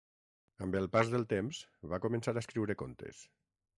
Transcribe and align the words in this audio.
Amb 0.65 0.77
el 0.79 0.87
pas 0.95 1.11
del 1.15 1.27
temps, 1.33 1.59
va 1.93 1.99
començar 2.07 2.35
a 2.39 2.43
escriure 2.45 2.81
contes. 2.85 3.21